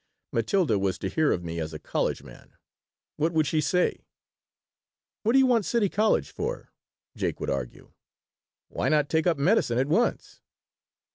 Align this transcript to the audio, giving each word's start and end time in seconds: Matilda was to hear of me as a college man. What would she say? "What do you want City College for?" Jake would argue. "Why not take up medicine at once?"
Matilda 0.31 0.79
was 0.79 0.97
to 0.97 1.09
hear 1.09 1.31
of 1.31 1.43
me 1.43 1.59
as 1.59 1.75
a 1.75 1.77
college 1.77 2.23
man. 2.23 2.55
What 3.17 3.33
would 3.33 3.45
she 3.45 3.61
say? 3.61 4.07
"What 5.21 5.33
do 5.33 5.37
you 5.37 5.45
want 5.45 5.63
City 5.63 5.89
College 5.89 6.31
for?" 6.31 6.73
Jake 7.15 7.39
would 7.39 7.51
argue. 7.51 7.91
"Why 8.69 8.89
not 8.89 9.09
take 9.09 9.27
up 9.27 9.37
medicine 9.37 9.77
at 9.77 9.85
once?" 9.87 10.41